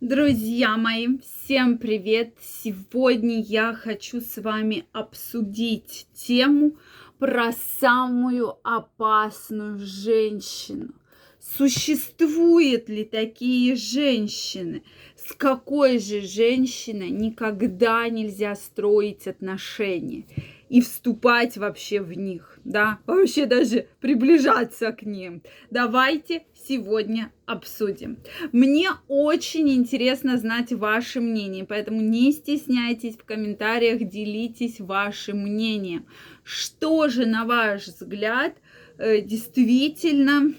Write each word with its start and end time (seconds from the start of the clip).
Друзья 0.00 0.78
мои, 0.78 1.18
всем 1.18 1.76
привет! 1.76 2.32
Сегодня 2.40 3.38
я 3.38 3.74
хочу 3.74 4.22
с 4.22 4.40
вами 4.40 4.86
обсудить 4.92 6.06
тему 6.14 6.78
про 7.18 7.52
самую 7.80 8.56
опасную 8.62 9.78
женщину. 9.78 10.94
Существуют 11.38 12.88
ли 12.88 13.04
такие 13.04 13.76
женщины? 13.76 14.84
С 15.16 15.34
какой 15.34 15.98
же 15.98 16.22
женщиной 16.22 17.10
никогда 17.10 18.08
нельзя 18.08 18.54
строить 18.54 19.26
отношения? 19.26 20.24
И 20.70 20.80
вступать 20.80 21.58
вообще 21.58 22.00
в 22.00 22.12
них, 22.12 22.58
да, 22.64 23.00
вообще 23.06 23.44
даже 23.44 23.88
приближаться 24.00 24.92
к 24.92 25.02
ним. 25.02 25.42
Давайте 25.70 26.44
сегодня 26.54 27.32
обсудим. 27.44 28.18
Мне 28.52 28.90
очень 29.08 29.68
интересно 29.68 30.38
знать 30.38 30.72
ваше 30.72 31.20
мнение, 31.20 31.66
поэтому 31.66 32.00
не 32.00 32.32
стесняйтесь 32.32 33.16
в 33.16 33.24
комментариях, 33.24 34.08
делитесь 34.08 34.78
вашим 34.78 35.38
мнением. 35.38 36.06
Что 36.44 37.08
же, 37.08 37.26
на 37.26 37.44
ваш 37.44 37.88
взгляд, 37.88 38.54
э, 38.96 39.22
действительно 39.22 40.54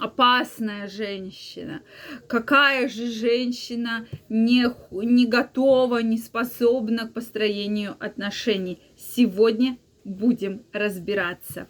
опасная 0.00 0.88
женщина, 0.88 1.82
какая 2.26 2.88
же 2.88 3.06
женщина 3.06 4.06
не, 4.28 4.66
не 4.90 5.26
готова, 5.26 5.98
не 6.02 6.18
способна 6.18 7.06
к 7.06 7.12
построению 7.12 7.96
отношений. 8.00 8.80
Сегодня 8.96 9.76
будем 10.04 10.62
разбираться. 10.72 11.68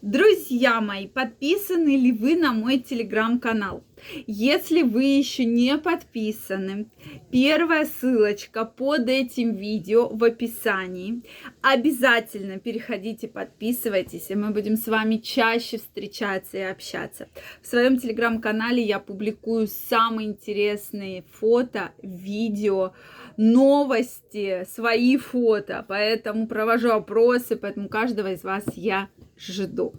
Друзья 0.00 0.80
мои, 0.80 1.06
подписаны 1.06 1.96
ли 1.96 2.12
вы 2.12 2.36
на 2.36 2.52
мой 2.52 2.78
телеграм-канал? 2.78 3.84
Если 4.26 4.82
вы 4.82 5.04
еще 5.04 5.44
не 5.44 5.76
подписаны, 5.78 6.86
первая 7.30 7.86
ссылочка 7.86 8.64
под 8.64 9.08
этим 9.08 9.54
видео 9.54 10.08
в 10.08 10.22
описании. 10.24 11.22
Обязательно 11.62 12.58
переходите, 12.58 13.28
подписывайтесь, 13.28 14.30
и 14.30 14.34
мы 14.34 14.50
будем 14.50 14.76
с 14.76 14.86
вами 14.86 15.16
чаще 15.16 15.78
встречаться 15.78 16.58
и 16.58 16.62
общаться. 16.62 17.28
В 17.62 17.66
своем 17.66 17.98
телеграм-канале 17.98 18.82
я 18.82 18.98
публикую 18.98 19.66
самые 19.66 20.28
интересные 20.28 21.24
фото, 21.32 21.92
видео, 22.02 22.92
новости, 23.36 24.66
свои 24.74 25.16
фото, 25.16 25.84
поэтому 25.88 26.46
провожу 26.46 26.90
опросы, 26.90 27.56
поэтому 27.56 27.88
каждого 27.88 28.32
из 28.32 28.42
вас 28.44 28.64
я 28.74 29.08
жду. 29.38 29.94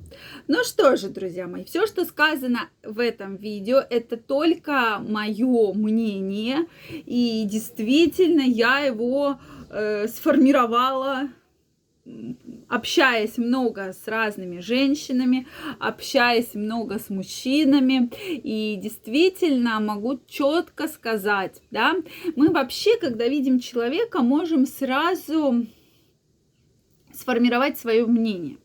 Ну 0.47 0.63
что 0.63 0.95
же, 0.95 1.09
друзья 1.09 1.47
мои, 1.47 1.63
все, 1.63 1.85
что 1.85 2.05
сказано 2.05 2.69
в 2.83 2.99
этом 2.99 3.35
видео, 3.35 3.83
это 3.89 4.17
только 4.17 4.99
мое 4.99 5.73
мнение, 5.73 6.67
и 6.89 7.45
действительно 7.45 8.41
я 8.41 8.80
его 8.80 9.39
э, 9.69 10.08
сформировала 10.08 11.30
общаясь 12.69 13.38
много 13.38 13.93
с 13.93 14.08
разными 14.08 14.59
женщинами, 14.59 15.47
общаясь 15.80 16.53
много 16.53 16.99
с 16.99 17.09
мужчинами, 17.09 18.09
и 18.30 18.77
действительно 18.77 19.80
могу 19.80 20.19
четко 20.27 20.88
сказать, 20.88 21.61
да, 21.71 21.95
мы 22.35 22.49
вообще, 22.49 22.97
когда 22.97 23.27
видим 23.27 23.59
человека, 23.59 24.21
можем 24.21 24.65
сразу 24.65 25.65
сформировать 27.13 27.80
свое 27.80 28.05
мнение. 28.05 28.58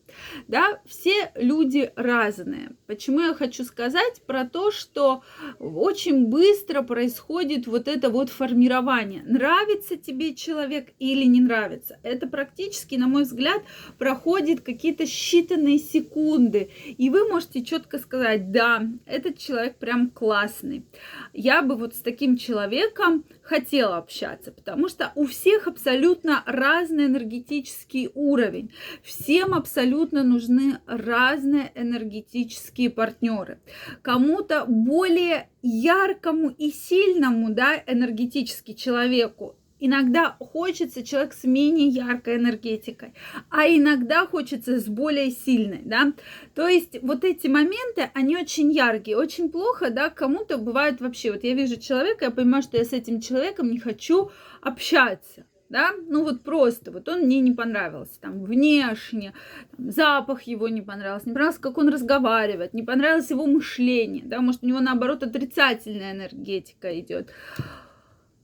Да, 0.48 0.80
все 0.86 1.32
люди 1.34 1.92
разные. 1.96 2.72
Почему 2.86 3.20
я 3.20 3.34
хочу 3.34 3.64
сказать 3.64 4.22
про 4.26 4.44
то, 4.44 4.70
что 4.70 5.22
очень 5.58 6.26
быстро 6.26 6.82
происходит 6.82 7.66
вот 7.66 7.88
это 7.88 8.10
вот 8.10 8.30
формирование. 8.30 9.22
Нравится 9.24 9.96
тебе 9.96 10.34
человек 10.34 10.92
или 10.98 11.24
не 11.24 11.40
нравится. 11.40 11.98
Это 12.02 12.26
практически, 12.26 12.96
на 12.96 13.06
мой 13.06 13.22
взгляд, 13.22 13.62
проходит 13.98 14.60
какие-то 14.60 15.04
считанные 15.04 15.78
секунды. 15.78 16.70
И 16.98 17.10
вы 17.10 17.28
можете 17.28 17.64
четко 17.64 17.98
сказать, 17.98 18.50
да, 18.52 18.86
этот 19.06 19.38
человек 19.38 19.76
прям 19.78 20.10
классный. 20.10 20.84
Я 21.32 21.62
бы 21.62 21.76
вот 21.76 21.94
с 21.94 22.00
таким 22.00 22.36
человеком 22.36 23.24
хотела 23.42 23.96
общаться, 23.96 24.52
потому 24.52 24.88
что 24.88 25.12
у 25.14 25.26
всех 25.26 25.66
абсолютно 25.66 26.42
разный 26.46 27.06
энергетический 27.06 28.10
уровень. 28.14 28.72
Всем 29.02 29.54
абсолютно 29.54 30.01
нужны 30.10 30.78
разные 30.86 31.70
энергетические 31.74 32.90
партнеры. 32.90 33.60
Кому-то 34.02 34.64
более 34.66 35.48
яркому 35.62 36.50
и 36.50 36.70
сильному, 36.70 37.54
да, 37.54 37.82
энергетически 37.86 38.72
человеку 38.72 39.56
Иногда 39.84 40.36
хочется 40.38 41.02
человек 41.02 41.32
с 41.34 41.42
менее 41.42 41.88
яркой 41.88 42.36
энергетикой, 42.36 43.14
а 43.50 43.66
иногда 43.66 44.28
хочется 44.28 44.78
с 44.78 44.86
более 44.86 45.32
сильной, 45.32 45.80
да. 45.84 46.12
То 46.54 46.68
есть 46.68 47.02
вот 47.02 47.24
эти 47.24 47.48
моменты, 47.48 48.08
они 48.14 48.36
очень 48.36 48.70
яркие, 48.70 49.16
очень 49.16 49.50
плохо, 49.50 49.90
да, 49.90 50.08
кому-то 50.08 50.58
бывает 50.58 51.00
вообще, 51.00 51.32
вот 51.32 51.42
я 51.42 51.54
вижу 51.54 51.80
человека, 51.80 52.26
я 52.26 52.30
понимаю, 52.30 52.62
что 52.62 52.76
я 52.76 52.84
с 52.84 52.92
этим 52.92 53.20
человеком 53.20 53.72
не 53.72 53.80
хочу 53.80 54.30
общаться, 54.60 55.46
да, 55.72 55.90
ну 56.06 56.22
вот 56.22 56.42
просто, 56.42 56.92
вот 56.92 57.08
он 57.08 57.22
мне 57.22 57.40
не 57.40 57.52
понравился, 57.52 58.20
там, 58.20 58.44
внешне, 58.44 59.32
там, 59.74 59.90
запах 59.90 60.42
его 60.42 60.68
не 60.68 60.82
понравился, 60.82 61.28
не 61.28 61.32
понравился, 61.32 61.60
как 61.60 61.78
он 61.78 61.88
разговаривает, 61.88 62.74
не 62.74 62.82
понравилось 62.82 63.30
его 63.30 63.46
мышление, 63.46 64.22
да, 64.24 64.40
может, 64.40 64.62
у 64.62 64.66
него, 64.66 64.80
наоборот, 64.80 65.22
отрицательная 65.22 66.12
энергетика 66.12 67.00
идет, 67.00 67.30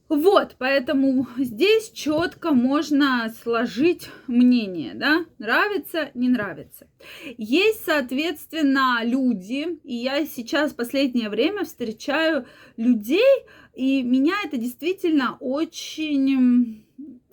вот, 0.09 0.57
поэтому 0.57 1.27
здесь 1.37 1.91
четко 1.91 2.53
можно 2.53 3.31
сложить 3.43 4.09
мнение, 4.27 4.95
да, 4.95 5.27
нравится, 5.39 6.11
не 6.15 6.31
нравится. 6.31 6.89
Есть, 7.37 7.85
соответственно, 7.85 9.01
люди, 9.03 9.79
и 9.85 9.95
я 9.97 10.25
сейчас 10.25 10.73
в 10.73 10.77
последнее 10.77 11.29
время 11.29 11.65
встречаю 11.65 12.47
людей, 12.79 13.45
и 13.75 14.03
меня 14.03 14.35
это 14.47 14.57
действительно 14.57 15.37
очень... 15.41 16.88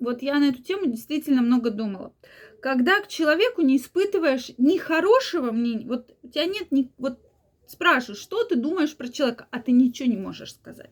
Вот 0.06 0.22
я 0.22 0.40
на 0.40 0.50
эту 0.50 0.62
тему 0.62 0.86
действительно 0.86 1.42
много 1.42 1.72
думала. 1.72 2.14
Когда 2.62 3.02
к 3.02 3.08
человеку 3.08 3.62
не 3.62 3.78
испытываешь 3.78 4.52
ни 4.58 4.78
хорошего 4.78 5.52
мнения, 5.52 5.86
вот 5.86 6.16
у 6.22 6.30
тебя 6.30 6.46
нет 6.46 6.72
ни... 6.72 6.92
Вот 6.98 7.20
спрашиваешь, 7.68 8.22
что 8.22 8.44
ты 8.44 8.56
думаешь 8.56 8.96
про 8.96 9.10
человека, 9.10 9.48
а 9.50 9.60
ты 9.60 9.72
ничего 9.72 10.08
не 10.08 10.18
можешь 10.18 10.54
сказать. 10.54 10.92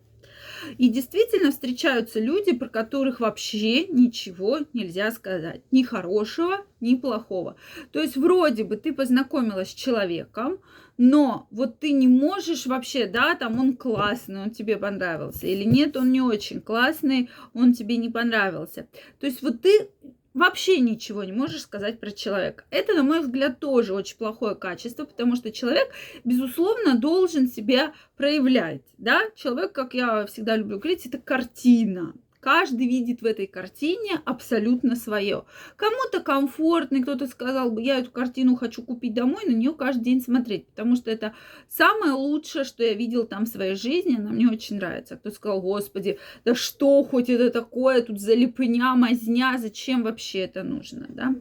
И 0.78 0.90
действительно 0.90 1.52
встречаются 1.52 2.20
люди, 2.20 2.54
про 2.54 2.70
которых 2.70 3.20
вообще 3.20 3.86
ничего 3.86 4.60
нельзя 4.74 5.12
сказать. 5.12 5.62
Ни 5.72 5.84
хорошего, 5.84 6.66
ни 6.80 6.96
плохого. 6.96 7.56
То 7.92 8.02
есть 8.02 8.18
вроде 8.18 8.64
бы 8.64 8.78
ты 8.78 8.94
познакомилась 8.94 9.70
с 9.70 9.74
человеком, 9.74 10.60
но 10.98 11.48
вот 11.52 11.80
ты 11.80 11.92
не 11.92 12.08
можешь 12.08 12.66
вообще, 12.66 13.08
да, 13.08 13.36
там 13.36 13.60
он 13.60 13.76
классный, 13.76 14.44
он 14.44 14.52
тебе 14.52 14.78
понравился, 14.78 15.48
или 15.48 15.64
нет, 15.64 15.98
он 15.98 16.12
не 16.12 16.22
очень 16.22 16.62
классный, 16.62 17.30
он 17.54 17.74
тебе 17.74 17.98
не 17.98 18.10
понравился. 18.10 18.88
То 19.20 19.26
есть 19.26 19.42
вот 19.42 19.62
ты 19.62 19.90
вообще 20.34 20.80
ничего 20.80 21.24
не 21.24 21.32
можешь 21.32 21.62
сказать 21.62 22.00
про 22.00 22.12
человека. 22.12 22.66
Это, 22.72 22.94
на 22.94 23.04
мой 23.04 23.22
взгляд, 23.22 23.60
тоже 23.60 23.94
очень 23.94 24.18
плохое 24.18 24.56
качество, 24.56 25.06
потому 25.06 25.36
что 25.36 25.52
человек, 25.52 25.90
безусловно, 26.24 26.98
должен 26.98 27.48
себя 27.48 27.94
проявлять. 28.18 28.82
Да? 28.98 29.22
Человек, 29.36 29.74
как 29.74 29.94
я 29.94 30.26
всегда 30.26 30.56
люблю 30.56 30.80
говорить, 30.80 31.06
это 31.06 31.18
картина. 31.18 32.14
Каждый 32.44 32.88
видит 32.88 33.22
в 33.22 33.26
этой 33.26 33.48
картине 33.48 34.20
абсолютно 34.26 34.98
свое. 34.98 35.46
Кому-то 35.78 36.20
комфортно, 36.20 37.02
кто-то 37.02 37.26
сказал 37.28 37.72
бы, 37.72 37.82
я 37.82 38.00
эту 38.00 38.12
картину 38.12 38.58
хочу 38.58 38.84
купить 38.84 39.14
домой, 39.14 39.46
на 39.46 39.54
нее 39.54 39.74
каждый 39.74 40.04
день 40.04 40.22
смотреть, 40.22 40.68
потому 40.68 40.98
что 40.98 41.10
это 41.10 41.34
самое 41.70 42.12
лучшее, 42.12 42.66
что 42.66 42.84
я 42.84 42.96
видел 42.96 43.26
там 43.26 43.46
в 43.46 43.48
своей 43.48 43.76
жизни, 43.76 44.18
она 44.18 44.32
мне 44.32 44.50
очень 44.50 44.76
нравится. 44.76 45.16
Кто 45.16 45.32
сказал, 45.32 45.62
господи, 45.62 46.20
да 46.44 46.54
что 46.54 47.06
хоть 47.06 47.30
это 47.30 47.50
такое, 47.50 48.02
тут 48.02 48.20
залипня, 48.20 48.94
мазня, 48.96 49.56
зачем 49.58 50.04
вообще 50.04 50.40
это 50.40 50.64
нужно, 50.64 51.06
да? 51.08 51.36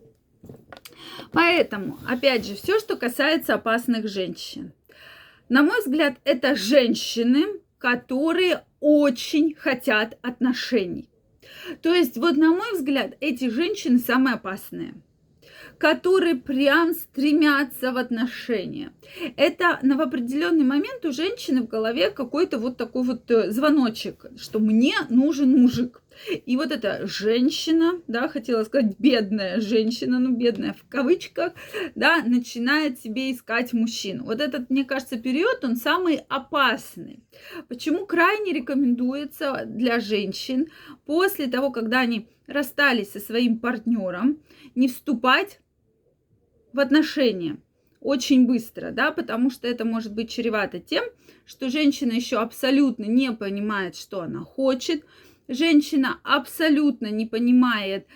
Поэтому, 1.33 1.99
опять 2.09 2.47
же, 2.47 2.55
все, 2.55 2.79
что 2.79 2.97
касается 2.97 3.55
опасных 3.55 4.07
женщин. 4.07 4.73
На 5.49 5.65
мой 5.65 5.81
взгляд, 5.81 6.19
это 6.23 6.55
женщины, 6.55 7.45
которые 7.79 8.63
очень 8.83 9.55
хотят 9.55 10.19
отношений. 10.23 11.09
То 11.81 11.95
есть, 11.95 12.17
вот 12.19 12.37
на 12.37 12.51
мой 12.51 12.73
взгляд, 12.75 13.17
эти 13.21 13.49
женщины 13.49 13.99
самые 13.99 14.35
опасные 14.35 14.95
которые 15.79 16.37
прям 16.37 16.95
стремятся 16.95 17.91
в 17.91 17.97
отношения. 17.97 18.93
Это 19.37 19.81
на 19.83 20.01
определенный 20.01 20.65
момент 20.65 21.05
у 21.05 21.11
женщины 21.11 21.63
в 21.63 21.67
голове 21.67 22.11
какой-то 22.11 22.59
вот 22.59 22.77
такой 22.77 23.03
вот 23.03 23.29
э, 23.33 23.51
звоночек, 23.51 24.27
что 24.37 24.61
мне 24.61 24.95
нужен 25.09 25.51
мужик. 25.51 26.01
И 26.47 26.57
вот 26.57 26.71
эта 26.73 27.07
женщина, 27.07 28.01
да, 28.07 28.29
хотела 28.29 28.65
сказать 28.65 28.99
бедная 28.99 29.61
женщина, 29.61 30.19
ну 30.19 30.35
бедная 30.37 30.73
в 30.73 30.85
кавычках, 30.89 31.53
да, 31.95 32.23
начинает 32.25 33.01
себе 33.01 33.33
искать 33.33 33.73
мужчину. 33.73 34.25
Вот 34.25 34.41
этот, 34.41 34.71
мне 34.71 34.85
кажется, 34.85 35.19
период, 35.19 35.65
он 35.65 35.77
самый 35.77 36.21
опасный. 36.29 37.23
Почему 37.69 38.07
крайне 38.07 38.53
рекомендуется 38.53 39.65
для 39.67 40.01
женщин 40.01 40.69
после 41.05 41.47
того, 41.47 41.71
когда 41.71 42.01
они 42.01 42.29
расстались 42.47 43.13
со 43.13 43.21
своим 43.21 43.59
партнером, 43.59 44.39
не 44.75 44.89
вступать 44.89 45.61
в 46.73 46.81
отношения 46.81 47.59
очень 48.01 48.47
быстро, 48.47 48.91
да, 48.91 49.13
потому 49.13 49.51
что 49.51 49.69
это 49.69 49.85
может 49.85 50.13
быть 50.13 50.31
чревато 50.31 50.81
тем, 50.81 51.05
что 51.47 51.71
женщина 51.71 52.13
еще 52.13 52.39
абсолютно 52.39 53.05
не 53.05 53.33
понимает, 53.33 53.97
что 53.97 54.23
она 54.23 54.41
хочет, 54.41 55.05
женщина 55.49 56.21
абсолютно 56.23 57.07
не 57.11 57.27
понимает, 57.27 58.07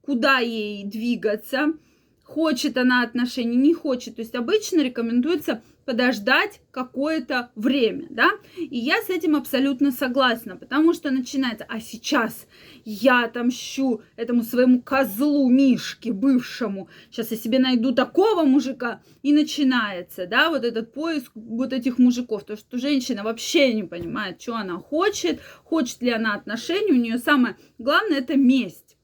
куда 0.00 0.38
ей 0.38 0.84
двигаться, 0.84 1.74
хочет 2.22 2.76
она 2.76 3.02
отношений, 3.02 3.56
не 3.56 3.74
хочет. 3.74 4.16
То 4.16 4.22
есть 4.22 4.34
обычно 4.34 4.82
рекомендуется 4.82 5.62
подождать 5.86 6.60
какое-то 6.72 7.52
время, 7.54 8.08
да, 8.10 8.28
и 8.56 8.76
я 8.76 9.00
с 9.00 9.08
этим 9.08 9.36
абсолютно 9.36 9.92
согласна, 9.92 10.56
потому 10.56 10.92
что 10.92 11.10
начинается, 11.10 11.64
а 11.68 11.80
сейчас 11.80 12.46
я 12.84 13.24
отомщу 13.24 14.02
этому 14.16 14.42
своему 14.42 14.82
козлу 14.82 15.48
Мишке 15.48 16.12
бывшему, 16.12 16.88
сейчас 17.10 17.30
я 17.30 17.36
себе 17.36 17.60
найду 17.60 17.94
такого 17.94 18.44
мужика, 18.44 19.00
и 19.22 19.32
начинается, 19.32 20.26
да, 20.26 20.50
вот 20.50 20.64
этот 20.64 20.92
поиск 20.92 21.30
вот 21.36 21.72
этих 21.72 21.98
мужиков, 21.98 22.44
то 22.44 22.56
что 22.56 22.78
женщина 22.78 23.22
вообще 23.22 23.72
не 23.72 23.84
понимает, 23.84 24.42
что 24.42 24.56
она 24.56 24.78
хочет, 24.78 25.40
хочет 25.62 26.02
ли 26.02 26.10
она 26.10 26.34
отношений, 26.34 26.92
у 26.92 27.00
нее 27.00 27.18
самое 27.18 27.56
главное 27.78 28.18
это 28.18 28.36
месть, 28.36 28.96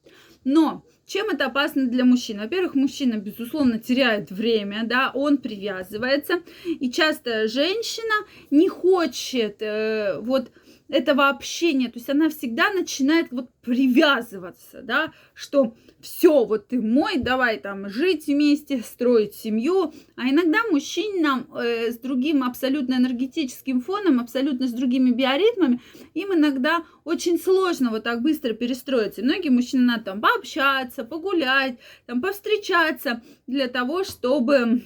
но 0.45 0.85
чем 1.13 1.29
это 1.29 1.47
опасно 1.47 1.87
для 1.87 2.05
мужчин? 2.05 2.39
Во-первых, 2.39 2.75
мужчина, 2.75 3.17
безусловно, 3.17 3.79
теряет 3.79 4.31
время, 4.31 4.85
да, 4.85 5.11
он 5.15 5.37
привязывается, 5.37 6.41
и 6.65 6.91
часто 6.91 7.49
женщина 7.49 8.27
не 8.51 8.69
хочет 8.69 9.61
э, 9.61 10.19
вот 10.21 10.51
этого 10.89 11.29
общения, 11.29 11.89
то 11.89 11.99
есть 11.99 12.11
она 12.11 12.29
всегда 12.29 12.71
начинает 12.71 13.31
вот 13.31 13.51
привязываться, 13.63 14.83
да, 14.83 15.13
что 15.35 15.75
все, 16.01 16.45
вот 16.45 16.69
ты 16.69 16.81
мой, 16.81 17.17
давай 17.17 17.59
там 17.59 17.89
жить 17.89 18.27
вместе, 18.27 18.81
строить 18.81 19.35
семью. 19.35 19.95
А 20.17 20.29
иногда 20.29 20.59
мужчинам 20.71 21.47
э, 21.55 21.93
с 21.93 21.99
другим 21.99 22.43
абсолютно 22.43 22.95
энергетическим 22.95 23.81
фоном, 23.81 24.21
абсолютно 24.21 24.67
с 24.67 24.73
другими 24.73 25.11
биоритмами, 25.11 25.81
им 26.15 26.35
иногда 26.35 26.85
очень 27.05 27.39
сложно 27.39 27.91
вот 27.91 28.03
так 28.03 28.21
быстро 28.21 28.53
перестроиться. 28.53 29.23
Многие 29.23 29.51
мужчины 29.51 29.85
надо 29.85 30.05
там 30.05 30.21
пообщаться, 30.21 31.05
погулять, 31.05 31.79
там 32.07 32.21
повстречаться 32.21 33.23
для 33.47 33.69
того, 33.69 34.05
чтобы 34.05 34.83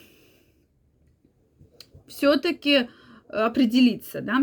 все-таки 2.06 2.88
определиться, 3.28 4.20
да. 4.20 4.42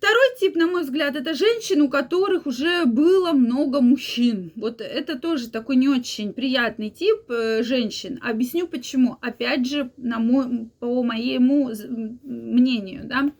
Второй 0.00 0.38
тип, 0.40 0.56
на 0.56 0.66
мой 0.66 0.82
взгляд, 0.82 1.14
это 1.14 1.34
женщины, 1.34 1.82
у 1.82 1.90
которых 1.90 2.46
уже 2.46 2.86
было 2.86 3.32
много 3.32 3.82
мужчин. 3.82 4.50
Вот 4.56 4.80
это 4.80 5.18
тоже 5.18 5.50
такой 5.50 5.76
не 5.76 5.90
очень 5.90 6.32
приятный 6.32 6.88
тип 6.88 7.30
э, 7.30 7.62
женщин. 7.62 8.18
Объясню 8.22 8.66
почему. 8.66 9.18
Опять 9.20 9.66
же, 9.66 9.90
на 9.98 10.18
мой, 10.18 10.70
по 10.78 11.02
моему 11.02 11.70
мнению, 12.24 13.02
да. 13.04 13.30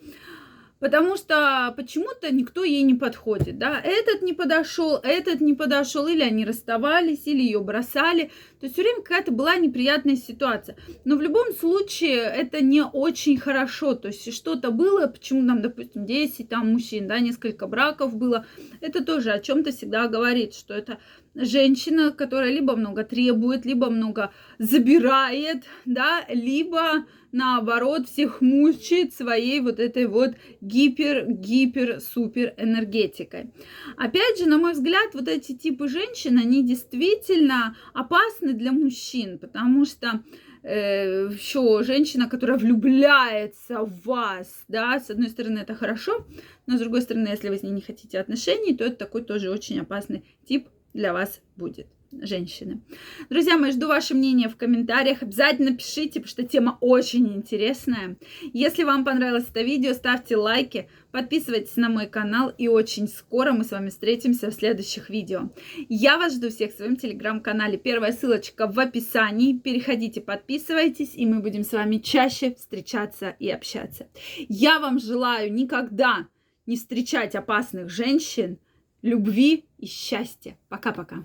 Потому 0.80 1.16
что 1.16 1.72
почему-то 1.76 2.32
никто 2.32 2.64
ей 2.64 2.82
не 2.82 2.94
подходит, 2.94 3.58
да, 3.58 3.78
этот 3.78 4.22
не 4.22 4.32
подошел, 4.32 4.96
этот 4.96 5.42
не 5.42 5.52
подошел, 5.52 6.06
или 6.06 6.22
они 6.22 6.46
расставались, 6.46 7.26
или 7.26 7.42
ее 7.42 7.60
бросали. 7.60 8.30
То 8.58 8.66
есть 8.66 8.74
все 8.74 8.82
время 8.82 9.02
какая-то 9.02 9.30
была 9.30 9.56
неприятная 9.56 10.16
ситуация. 10.16 10.76
Но 11.04 11.16
в 11.16 11.20
любом 11.20 11.52
случае 11.52 12.22
это 12.22 12.62
не 12.62 12.82
очень 12.82 13.38
хорошо. 13.38 13.94
То 13.94 14.08
есть 14.08 14.32
что-то 14.34 14.70
было, 14.70 15.06
почему 15.06 15.46
там, 15.46 15.60
допустим, 15.60 16.06
10 16.06 16.48
там 16.48 16.72
мужчин, 16.72 17.06
да, 17.06 17.20
несколько 17.20 17.66
браков 17.66 18.16
было, 18.16 18.46
это 18.80 19.04
тоже 19.04 19.32
о 19.32 19.38
чем-то 19.38 19.72
всегда 19.72 20.08
говорит, 20.08 20.54
что 20.54 20.72
это 20.72 20.98
женщина, 21.34 22.10
которая 22.10 22.50
либо 22.50 22.76
много 22.76 23.04
требует, 23.04 23.64
либо 23.64 23.90
много 23.90 24.32
забирает, 24.58 25.64
да, 25.84 26.24
либо 26.28 27.04
наоборот 27.32 28.08
всех 28.08 28.40
мучает 28.40 29.14
своей 29.14 29.60
вот 29.60 29.78
этой 29.78 30.06
вот 30.06 30.34
гипер-гипер-супер 30.60 32.54
энергетикой. 32.56 33.52
Опять 33.96 34.38
же, 34.38 34.46
на 34.46 34.58
мой 34.58 34.72
взгляд, 34.72 35.14
вот 35.14 35.28
эти 35.28 35.54
типы 35.56 35.88
женщин, 35.88 36.38
они 36.38 36.64
действительно 36.66 37.76
опасны 37.94 38.52
для 38.52 38.72
мужчин, 38.72 39.38
потому 39.38 39.84
что 39.84 40.24
э, 40.62 41.28
еще 41.32 41.84
женщина, 41.84 42.28
которая 42.28 42.58
влюбляется 42.58 43.84
в 43.84 44.04
вас, 44.04 44.64
да, 44.66 44.98
с 44.98 45.10
одной 45.10 45.28
стороны 45.28 45.60
это 45.60 45.74
хорошо, 45.74 46.26
но 46.66 46.76
с 46.76 46.80
другой 46.80 47.02
стороны, 47.02 47.28
если 47.28 47.48
вы 47.48 47.58
с 47.58 47.62
ней 47.62 47.70
не 47.70 47.80
хотите 47.80 48.18
отношений, 48.18 48.76
то 48.76 48.84
это 48.84 48.96
такой 48.96 49.22
тоже 49.22 49.50
очень 49.50 49.78
опасный 49.78 50.24
тип 50.44 50.68
для 50.92 51.12
вас 51.12 51.40
будет 51.56 51.86
женщины. 52.12 52.80
Друзья 53.28 53.56
мои, 53.56 53.70
жду 53.70 53.86
ваше 53.86 54.14
мнение 54.14 54.48
в 54.48 54.56
комментариях. 54.56 55.22
Обязательно 55.22 55.76
пишите, 55.76 56.20
потому 56.20 56.26
что 56.26 56.42
тема 56.42 56.78
очень 56.80 57.28
интересная. 57.34 58.16
Если 58.52 58.82
вам 58.82 59.04
понравилось 59.04 59.46
это 59.48 59.62
видео, 59.62 59.92
ставьте 59.94 60.36
лайки, 60.36 60.88
подписывайтесь 61.12 61.76
на 61.76 61.88
мой 61.88 62.06
канал. 62.06 62.52
И 62.58 62.68
очень 62.68 63.06
скоро 63.08 63.52
мы 63.52 63.64
с 63.64 63.70
вами 63.70 63.90
встретимся 63.90 64.50
в 64.50 64.54
следующих 64.54 65.08
видео. 65.08 65.50
Я 65.88 66.18
вас 66.18 66.34
жду 66.34 66.50
всех 66.50 66.72
в 66.72 66.76
своем 66.76 66.96
телеграм-канале. 66.96 67.78
Первая 67.78 68.12
ссылочка 68.12 68.66
в 68.66 68.78
описании. 68.78 69.56
Переходите, 69.56 70.20
подписывайтесь, 70.20 71.14
и 71.14 71.26
мы 71.26 71.40
будем 71.40 71.62
с 71.62 71.72
вами 71.72 71.98
чаще 71.98 72.54
встречаться 72.54 73.36
и 73.38 73.48
общаться. 73.48 74.08
Я 74.48 74.80
вам 74.80 74.98
желаю 74.98 75.52
никогда 75.52 76.26
не 76.66 76.76
встречать 76.76 77.34
опасных 77.34 77.88
женщин, 77.88 78.58
любви 79.02 79.64
и 79.78 79.86
счастья. 79.86 80.56
Пока-пока. 80.68 81.24